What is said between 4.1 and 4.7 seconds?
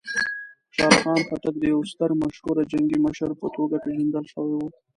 شوی و.